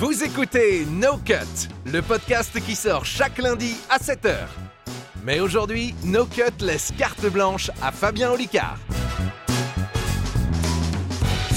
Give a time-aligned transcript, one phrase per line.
[0.00, 4.36] Vous écoutez No Cut, le podcast qui sort chaque lundi à 7h.
[5.24, 8.78] Mais aujourd'hui, No Cut laisse carte blanche à Fabien Olicard.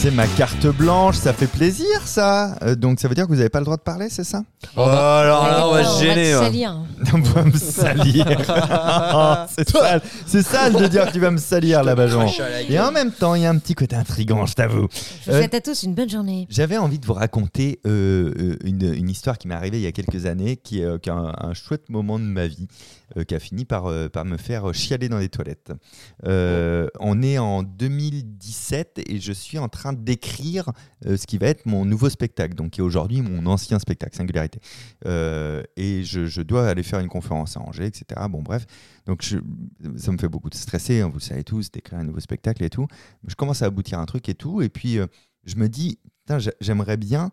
[0.01, 2.57] C'est ma carte blanche, ça fait plaisir ça.
[2.63, 4.41] Euh, donc ça veut dire que vous n'avez pas le droit de parler, c'est ça
[4.75, 6.31] Oh, alors là, on va se gêner.
[6.31, 6.81] te salir.
[7.13, 8.25] On va me salir.
[9.55, 12.25] c'est sale, c'est sale de dire que tu vas me salir là-bas, Jean.
[12.69, 14.87] Et en même temps, il y a un petit côté intrigant, je t'avoue.
[15.25, 16.47] Je vous Euh, souhaite à tous une bonne journée.
[16.49, 19.87] J'avais envie de vous raconter euh, euh, une, une histoire qui m'est arrivée il y
[19.87, 22.67] a quelques années, qui, est, euh, qui est un, un chouette moment de ma vie,
[23.17, 25.71] euh, qui a fini par, euh, par me faire chialer dans les toilettes.
[26.25, 30.71] Euh, on est en 2017 et je suis en train d'écrire
[31.05, 34.15] euh, ce qui va être mon nouveau spectacle, donc qui est aujourd'hui mon ancien spectacle,
[34.15, 34.59] Singularité.
[35.05, 38.21] Euh, et je, dois aller faire une conférence à Angers, etc.
[38.29, 38.65] Bon, bref.
[39.05, 42.19] Donc ça me fait beaucoup de stresser, hein, vous le savez tous, d'écrire un nouveau
[42.19, 42.87] spectacle et tout.
[43.27, 45.07] Je commence à aboutir un truc et tout, et puis euh,
[45.45, 45.99] je me dis,
[46.59, 47.31] j'aimerais bien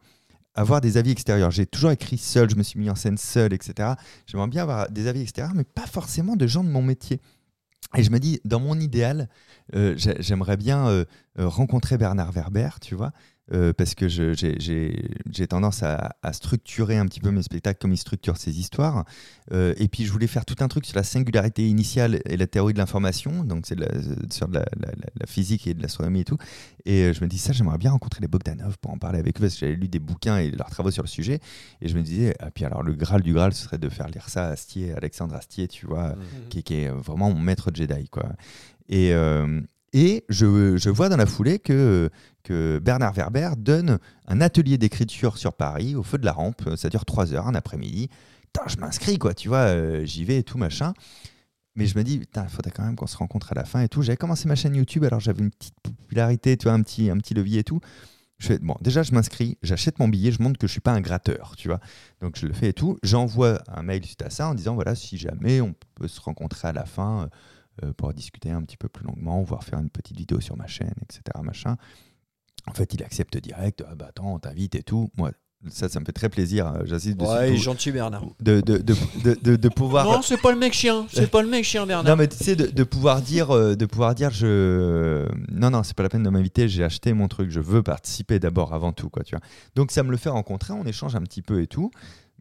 [0.54, 1.50] avoir des avis extérieurs.
[1.50, 3.90] J'ai toujours écrit seul, je me suis mis en scène seul, etc.
[4.26, 7.20] J'aimerais bien avoir des avis extérieurs, mais pas forcément de gens de mon métier.
[7.96, 9.28] Et je me dis, dans mon idéal,
[9.72, 11.04] j'ai- j'aimerais bien
[11.46, 13.12] rencontrer Bernard Werber, tu vois,
[13.52, 14.34] euh, parce que j'ai-
[15.48, 19.04] tendance à, à structurer un petit peu mes spectacles comme il structure ses histoires.
[19.52, 22.46] Euh, et puis, je voulais faire tout un truc sur la singularité initiale et la
[22.46, 23.76] théorie de l'information, donc c'est
[24.32, 26.36] sur de la, la- physique et de l'astronomie et tout.
[26.84, 29.38] Et euh, je me dis, ça, j'aimerais bien rencontrer les Bogdanov pour en parler avec
[29.38, 31.40] eux, parce que j'avais lu des bouquins et leurs travaux sur le sujet.
[31.80, 34.08] Et je me disais, ah, puis alors, le Graal du Graal, ce serait de faire
[34.08, 36.14] lire ça à Astier, Alexandre Astier, tu vois,
[36.50, 38.28] qui, qui est vraiment mon maître Jedi, quoi.
[38.90, 39.60] Et, euh,
[39.92, 42.10] et je, vois dans la foulée que,
[42.82, 46.76] Bernard Werber donne un atelier d'écriture sur Paris, au feu de la rampe.
[46.76, 48.08] Ça dure trois heures, un après-midi.
[48.66, 50.92] Je m'inscris, quoi, tu vois, euh, j'y vais et tout, machin.
[51.76, 53.88] Mais je me dis, il faudrait quand même qu'on se rencontre à la fin et
[53.88, 54.02] tout.
[54.02, 57.18] J'avais commencé ma chaîne YouTube, alors j'avais une petite popularité, tu vois, un petit, un
[57.18, 57.80] petit levier et tout.
[58.38, 60.92] Je fais, bon, déjà, je m'inscris, j'achète mon billet, je montre que je suis pas
[60.92, 61.80] un gratteur, tu vois.
[62.20, 62.98] Donc, je le fais et tout.
[63.02, 66.68] J'envoie un mail suite à ça en disant, voilà, si jamais on peut se rencontrer
[66.68, 67.26] à la fin euh,
[67.96, 70.94] pour discuter un petit peu plus longuement, voire faire une petite vidéo sur ma chaîne,
[71.02, 71.76] etc., machin.
[72.66, 75.08] En fait, il accepte direct, ah bah attends, on t'invite et tout.
[75.16, 75.30] Moi,
[75.70, 76.66] ça, ça me fait très plaisir.
[76.68, 77.30] euh, J'insiste dessus.
[77.30, 78.24] Ouais, il est pour- gentil Bernard.
[78.40, 78.94] de, de, de,
[79.24, 80.04] de, de- de pouvoir.
[80.04, 81.06] Non, c'est pas le mec chien.
[81.12, 82.04] C'est pas le mec chien Bernard.
[82.12, 85.82] Non mais tu sais de, de pouvoir dire euh, de pouvoir dire je non non
[85.82, 88.92] c'est pas la peine de m'inviter j'ai acheté mon truc je veux participer d'abord avant
[88.92, 89.44] tout quoi tu vois
[89.74, 91.90] donc ça me le fait rencontrer on échange un petit peu et tout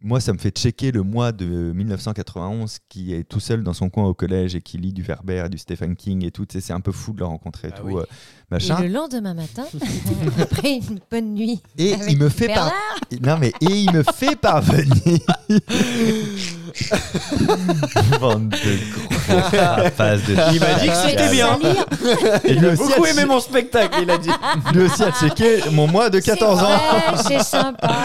[0.04, 3.90] moi ça me fait checker le mois de 1991 qui est tout seul dans son
[3.90, 6.72] coin au collège et qui lit du Werber et du Stephen King et tout c'est
[6.72, 7.96] un peu fou de le rencontrer et Ah tout oui.
[7.96, 9.64] euh, Et machin le lendemain matin,
[10.42, 12.72] après une bonne nuit, et avec il me fait par...
[13.22, 15.20] Non mais et il me fait parvenir
[18.20, 18.56] bande de
[18.94, 21.58] gros rapaces de Il m'a dit que c'était bien.
[22.44, 24.30] et lui aussi, Beaucoup a aimé mon spectacle, il a dit.
[24.74, 27.96] lui aussi a checké mon mois de 14 C'est ans C'est sympa.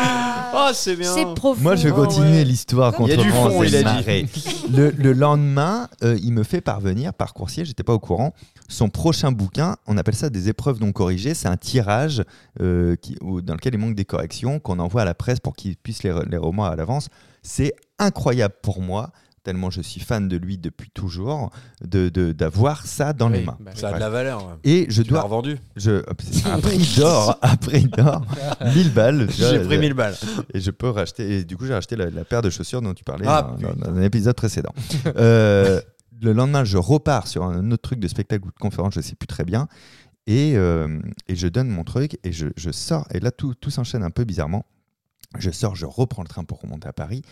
[0.55, 1.13] Oh, c'est bien.
[1.15, 1.63] c'est profond.
[1.63, 2.45] Moi, je vais Oh, continuer ouais.
[2.45, 4.27] l'histoire Il contre y a du fond, et il a dit.
[4.73, 8.33] Le, le lendemain, euh, il me fait parvenir par coursier, j'étais pas au courant,
[8.69, 9.77] son prochain bouquin.
[9.87, 11.35] On appelle ça des épreuves non corrigées.
[11.35, 12.23] C'est un tirage
[12.61, 15.55] euh, qui, où- dans lequel il manque des corrections qu'on envoie à la presse pour
[15.55, 17.09] qu'ils puissent les, re- les remois à l'avance.
[17.43, 19.11] C'est incroyable pour moi.
[19.45, 21.51] Tellement je suis fan de lui depuis toujours,
[21.85, 23.57] de de- d'avoir ça dans les mains.
[23.59, 24.47] bah, ça a de la valeur.
[24.47, 24.55] ouais.
[24.63, 25.57] Et je Tu dois, revendu.
[25.75, 26.03] je,
[26.49, 28.25] un prix d'or, un prix d'or,
[28.75, 29.29] 1000 balles.
[29.31, 30.15] J'ai pris je- 1000 balles.
[30.55, 31.39] et je peux racheter.
[31.39, 33.71] Et du coup, j'ai racheté la, la paire de chaussures dont tu parlais Ah, dans,
[33.75, 34.73] dans- dans un épisode précédent.
[35.17, 35.81] Euh,
[36.21, 39.17] le lendemain, je repars sur un autre truc de spectacle ou de conférence, je sais
[39.17, 39.67] plus très bien.
[40.29, 43.09] Et, euh, et je donne mon truc et je, je sors.
[43.13, 44.65] Et là, tout, tout s'enchaîne un peu bizarrement.
[45.41, 47.23] Je sors, je reprends le train pour remonter à Paris.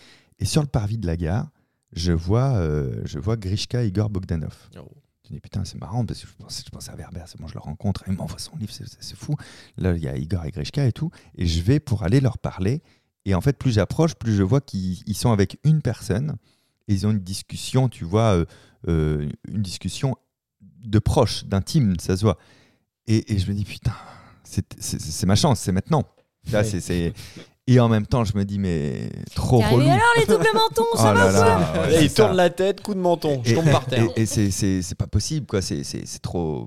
[0.41, 1.47] Et sur le parvis de la gare,
[1.93, 4.55] je vois, euh, je vois Grishka Igor Bogdanov.
[4.79, 4.89] Oh.
[5.29, 7.47] Je dis putain, c'est marrant parce que je pensais, je pensais à Werber, c'est bon,
[7.47, 9.37] je le rencontre, il m'envoie son livre, c'est- fou.
[9.77, 11.11] Là, il y a Igor et Grishka et tout.
[11.37, 12.83] Et je vais pour aller leur parler.
[13.27, 16.37] Et en fait, plus j'approche, plus je vois qu'ils ils sont avec une personne.
[16.89, 18.45] Et ils ont une discussion, tu vois, euh,
[18.89, 20.17] euh, une discussion
[20.61, 22.39] de proche, d'intime, ça se voit.
[23.07, 23.95] Et, et je me dis, putain,
[24.43, 26.05] c'est ma chance, c'est maintenant.
[26.51, 27.13] Là, c'est-
[27.73, 29.83] Et en même temps, je me dis, mais trop relou.
[29.89, 31.33] alors les doubles mentons, ça Oh va
[31.73, 33.41] quoi ouais, il tourne la tête, coup de menton.
[33.45, 34.07] Je Et- tombe par terre.
[34.17, 35.63] Et, et c'est- c'est c'est pas possible, quoi.
[35.63, 36.67] C'est- C'est c'est trop.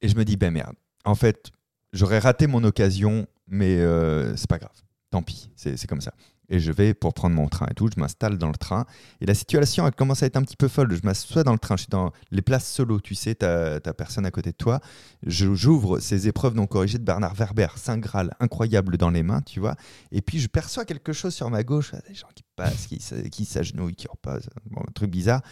[0.00, 0.74] Et je me dis, ben merde.
[1.04, 1.50] En fait,
[1.92, 4.72] j'aurais raté mon occasion, mais euh, c'est pas grave.
[5.10, 6.14] Tant pis, c'est c'est comme ça.
[6.52, 7.88] Et je vais pour prendre mon train et tout.
[7.94, 8.84] Je m'installe dans le train.
[9.20, 10.92] Et la situation, elle commence à être un petit peu folle.
[10.94, 11.76] Je m'assois dans le train.
[11.76, 14.80] Je suis dans les places solo, tu sais, t'as as personne à côté de toi.
[15.24, 19.60] J'ouvre ces épreuves non corrigées de Bernard Werber, Saint Graal, incroyable dans les mains, tu
[19.60, 19.76] vois.
[20.12, 23.94] Et puis je perçois quelque chose sur ma gauche, des gens qui passent, qui, s'agenouillent,
[23.94, 25.42] qui repassent, bon, un truc bizarre.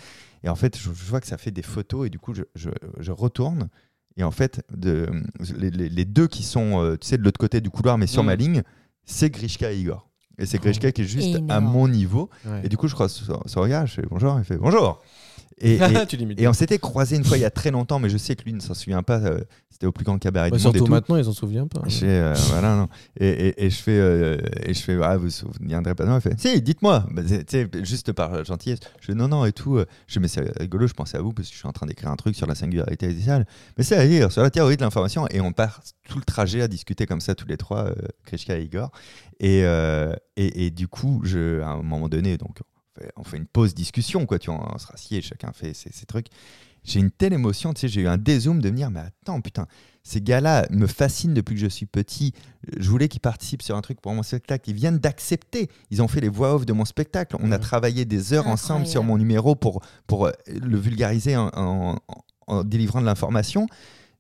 [0.43, 2.43] Et en fait, je, je vois que ça fait des photos et du coup, je,
[2.55, 3.69] je- je retourne.
[4.17, 5.09] Et en fait, de,
[5.57, 8.07] les, les- les deux qui sont, euh, tu sais, de l'autre côté du couloir, mais
[8.09, 8.27] sur Mm.
[8.27, 8.63] ma ligne,
[9.05, 10.08] c'est Grishka et Igor.
[10.39, 12.31] Et c'est Grishka qui est juste à mon niveau.
[12.47, 12.61] Ouais.
[12.65, 15.03] Et du coup, je crois son son regard, je fais bonjour, il fait bonjour.
[16.39, 18.45] Et, on s'était croisé une fois il y a très longtemps, mais je sais que
[18.45, 19.19] lui ne s'en souvient pas.
[19.19, 19.41] euh,
[19.71, 20.91] C'était au plus grand cabaret Bah, du monde et surtout tout.
[20.93, 21.83] maintenant, ils s'en souviennent pas.
[21.87, 22.89] Je fais, euh, voilà, non.
[23.21, 26.05] Et, je fais, euh, et je fais, ah, vous vous souviendrez pas.
[26.05, 27.07] Non, il fait, si, dites-moi.
[27.13, 27.23] Bah,
[27.83, 28.81] juste par gentillesse.
[29.01, 29.77] Je fais, non, non, et tout.
[29.77, 31.87] euh, Je mais c'est rigolo, je pensais à vous parce que je suis en train
[31.87, 33.47] d'écrire un truc sur la singularité axiale.
[33.77, 35.27] Mais c'est à dire, sur la théorie de l'information.
[35.31, 37.95] Et on part tout le trajet à discuter comme ça, tous les trois, euh,
[38.25, 38.91] Krishka et Igor.
[39.41, 43.37] Et, euh, et, du coup, je, à un moment donné, donc, on fait, on fait
[43.37, 44.39] une pause discussion, quoi.
[44.39, 46.27] Tu vois, on se rassied, chacun fait ses, ses trucs.
[46.85, 49.41] J'ai une telle émotion, tu sais, j'ai eu un dézoom de me dire, mais attends,
[49.41, 49.67] putain,
[50.05, 52.33] ces gars-là me fascinent depuis que je suis petit.
[52.79, 54.71] Je voulais qu'ils participent sur un truc pour mon spectacle.
[54.71, 55.69] Ils viennent d'accepter.
[55.91, 57.37] Ils ont fait les voix off de mon spectacle.
[57.41, 61.97] On a travaillé des heures ensemble sur mon numéro pour, pour le vulgariser en, en-
[62.09, 63.67] en- en délivrant de l'information.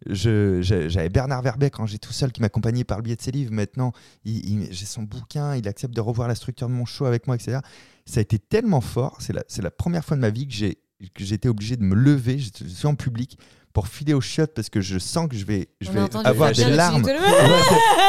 [0.06, 3.30] J'ai- J'avais Bernard Verbeck quand j'étais tout seul qui m'accompagnait par le biais de ses
[3.32, 3.52] livres.
[3.52, 3.92] Maintenant,
[4.24, 7.58] j'ai son bouquin, il accepte de revoir la structure de mon show avec moi, etc.
[8.06, 9.18] Ça a été tellement fort.
[9.20, 10.78] C'est la, première fois de ma vie que j'ai
[11.16, 12.38] j'étais obligé de me lever.
[12.38, 13.38] Je suis en public
[13.72, 16.64] pour filer aux chiottes parce que je sens que je vais, je vais avoir des
[16.64, 17.02] larmes.
[17.04, 17.14] Ouais,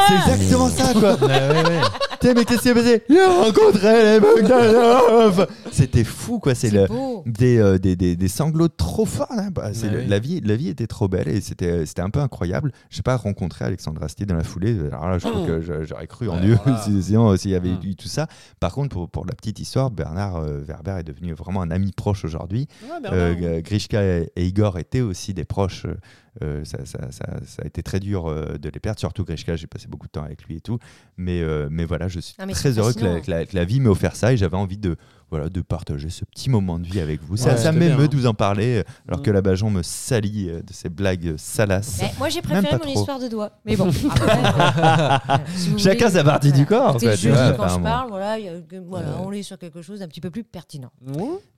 [0.07, 1.15] c'est- exactement ça, quoi.
[1.15, 1.81] Ouais, ouais, ouais.
[2.19, 3.03] Putain, mais qu'est-ce qui s'est passé?
[3.09, 6.53] J'ai rencontré les Bogdanov C'était fou, quoi.
[6.55, 6.87] C'est le-
[7.25, 9.33] des, euh, des, des, des sanglots trop forts.
[9.35, 9.49] là.
[9.51, 12.19] Bah, c'est le- la, vie, la vie était trop belle et c'était c'était un peu
[12.19, 12.71] incroyable.
[12.89, 14.77] Je n'ai pas rencontré Alexandre Astier dans la foulée.
[14.91, 15.47] Alors là, je crois Oh.
[15.47, 16.81] que je- j'aurais cru en Ouais, Dieu voilà.
[17.01, 17.79] sinon, s'il y avait Mm.
[17.85, 18.27] eu tout ça.
[18.59, 21.91] Par contre, pour, pour la petite histoire, Bernard euh, Werber est devenu vraiment un ami
[21.93, 22.67] proche aujourd'hui.
[23.11, 25.97] Euh, Grishka et, et Igor étaient aussi des proches.
[26.43, 29.55] Euh, ça, ça- ça- ça a été très dur euh, de les perdre, surtout Grishka,
[29.55, 30.79] j'ai passé beaucoup de temps avec lui et tout.
[31.17, 33.21] Mais, euh, mais voilà, je suis Ah, mais très heureux que la, fascinant.
[33.25, 34.95] que la- que la vie m'ait offert ça et j'avais envie de,
[35.31, 37.37] voilà, de partager ce petit moment de vie avec vous.
[37.37, 38.07] ça Ouais, m'émeut hein.
[38.07, 41.99] de vous en parler, alors que la Bajon me salit euh, de ses blagues salaces.
[42.01, 42.99] Mais moi, j'ai préféré mon trop.
[42.99, 43.51] histoire de doigts.
[43.65, 43.89] Mais bon.
[44.09, 45.43] après.
[45.55, 47.15] Si vous Chacun voulez, sa partie du corps, en fait, vois,
[47.51, 49.15] dis quand je parle, voilà, a- voilà, Ouais.
[49.25, 50.91] on est sur quelque chose d'un petit peu plus pertinent.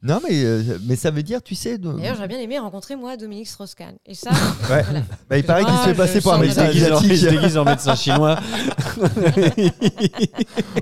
[0.04, 1.78] Non, mais, euh, mais ça veut dire, tu sais.
[1.78, 3.96] D'ailleurs, j'aurais bien aimé rencontrer moi Dominique Strauss-Kahn.
[4.06, 4.32] Et ça,
[4.72, 4.84] Ouais.
[5.30, 7.26] Bah, il paraît qu'il se Ah, fait je passer pour un médecin que- Il se
[7.28, 7.68] déguise en- asiatique.
[7.68, 8.38] médecin chinois.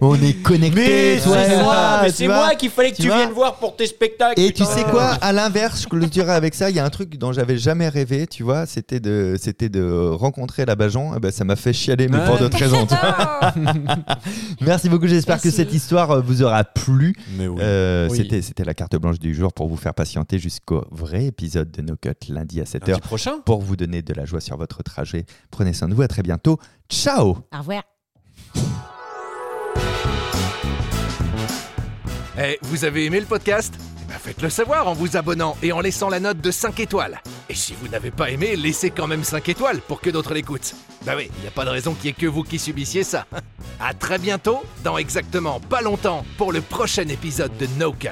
[0.01, 2.01] On est connectés, toi et moi.
[2.15, 2.55] tu vois.
[2.55, 4.39] qu'il fallait que Tu vois voir pour tes spectacles.
[4.39, 6.69] Et tu sais quoi, à l'inverse, je clôturerai avec ça.
[6.69, 10.09] Il y a un truc dont j'avais jamais rêvé, tu vois, c'était de, c'était de
[10.11, 11.11] rencontrer la Bajon.
[11.15, 12.87] Eh ben, ça m'a fait chialer, mais pour d'autres raisons.
[12.91, 13.53] Ah,
[14.61, 15.07] Merci beaucoup.
[15.07, 17.15] J'espère que cette histoire euh, vous aura plu.
[17.37, 17.59] Mais oui.
[17.61, 18.17] Euh, Oui.
[18.17, 21.81] C'était, c'était la carte blanche du jour pour vous faire patienter jusqu'au vrai épisode de
[21.81, 23.33] No Cut lundi à 7h Lundi prochain?
[23.45, 25.25] pour vous donner de la joie sur votre trajet.
[25.51, 26.01] Prenez soin de vous.
[26.01, 26.59] À très bientôt.
[26.89, 27.37] Ciao.
[27.53, 27.83] Au revoir.
[32.41, 33.73] Eh, vous avez aimé le podcast?
[33.77, 37.21] Eh ben, Faites-le savoir en vous abonnant et en laissant la note de 5 étoiles.
[37.49, 40.73] Et si vous n'avez pas aimé, laissez quand même 5 étoiles pour que d'autres l'écoutent.
[41.05, 43.03] Bah oui, il n'y a pas de raison qu'il n'y ait que vous qui subissiez
[43.03, 43.25] ça.
[43.81, 48.09] À très bientôt, dans exactement pas longtemps, pour le prochain épisode de No Cut.